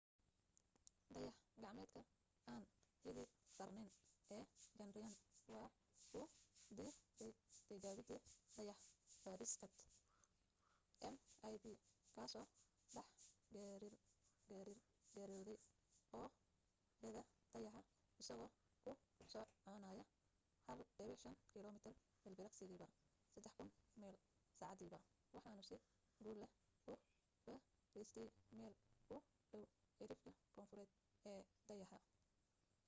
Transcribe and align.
dayax 1.13 1.35
gacmeedka 1.63 2.01
aan 2.53 2.63
cidi 3.03 3.23
saarnayn 3.57 3.91
ee 4.35 4.43
chandrayaan 4.75 5.15
waa 5.53 5.69
uu 6.19 6.27
diidaytijaabadii 6.77 8.19
dayax 8.57 8.79
fadhiisadka 9.23 11.07
mip 11.63 11.81
kaasoo 12.15 12.45
dhex 12.93 13.09
giraarngirooday 15.13 15.57
oogada 16.21 17.21
dayaxa 17.53 17.81
isagoo 18.21 18.49
ku 18.85 18.91
soconaya 19.33 20.03
1.5 20.71 21.53
kilomitir 21.53 21.95
ilbiriqsigiiba 22.27 22.87
3000 23.45 24.01
mile 24.01 24.19
saacadiiba 24.59 24.99
waxaanu 25.35 25.63
si 25.69 25.75
guul 26.23 26.37
leh 26.43 26.51
u 26.91 26.93
fariistay 27.43 28.29
meel 28.57 28.73
u 28.93 28.95
dhow 29.09 29.21
cidhifka 29.97 30.31
koonfureed 30.55 30.89
ee 31.31 31.41
dayaxa 31.67 31.97